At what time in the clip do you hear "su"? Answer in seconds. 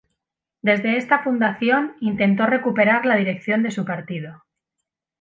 3.69-3.85